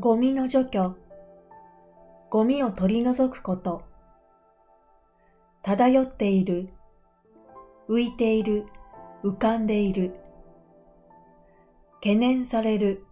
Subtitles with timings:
[0.00, 0.96] ゴミの除去、
[2.30, 3.82] ゴミを取り除くこと、
[5.62, 6.70] 漂っている、
[7.88, 8.66] 浮いている、
[9.22, 10.14] 浮かんでいる、
[11.96, 13.04] 懸念される、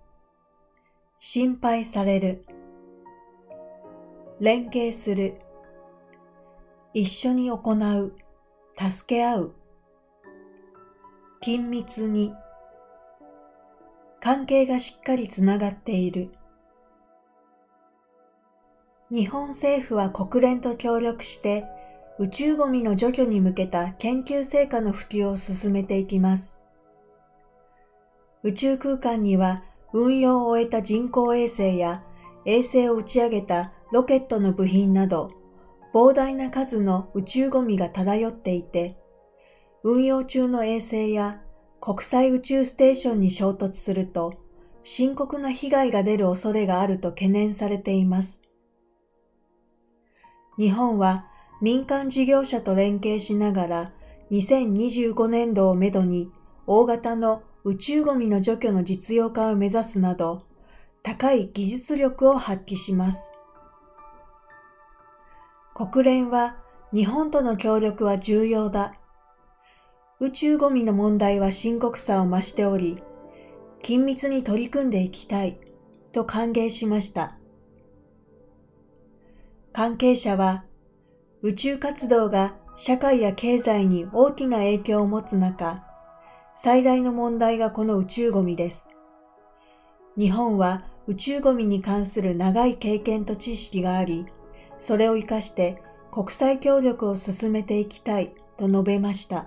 [1.18, 2.46] 心配される、
[4.40, 5.38] 連携する、
[6.94, 8.16] 一緒に行う、
[8.90, 9.54] 助け合う、
[11.42, 12.32] 緊密に、
[14.18, 16.32] 関係がしっかりつながっている。
[19.12, 21.64] 日本政府は国連と協力して
[22.20, 26.60] 宇宙ゴミの除去に向けた研究成果の普及を進めていきます。
[28.44, 32.04] 宇宙空間には運用を終えた人工衛星や
[32.44, 35.32] 衛星を打ち上げたロケットの部品など
[35.92, 38.96] 膨大な数の宇宙ゴミが漂っていて、
[39.82, 41.40] 運用中の衛星や
[41.80, 44.34] 国際宇宙ステーションに衝突すると
[44.84, 48.39] 深刻な被害が出る恐れがあると懸念されています。
[50.60, 51.24] 日本は
[51.62, 53.92] 民間事業者と連携しながら
[54.30, 56.30] 2025年度をめどに
[56.66, 60.42] 大型の宇宙ゴミの除去の実用化を目指すなど
[61.02, 63.32] 高い技術力を発揮します。
[65.74, 66.58] 国連は
[66.92, 68.92] 日本との協力は重要だ。
[70.20, 73.02] 宇宙ゴミの問題は深刻さを増しており、
[73.82, 75.58] 緊密に取り組んでいきたい
[76.12, 77.39] と歓迎しました。
[79.80, 80.64] 関係者は
[81.40, 85.82] 宇宙活動が社会や経済に大きな影響を持つ中、
[86.54, 88.90] 最大の問題がこの宇宙ゴミです。
[90.18, 94.26] 日本は宇宙ゴミに関する長い経験と知識があり、
[94.76, 95.80] それを活かして
[96.12, 99.46] 国際協力を進めていきたいと述べました。